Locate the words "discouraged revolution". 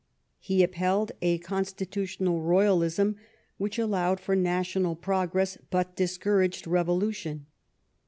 5.95-7.45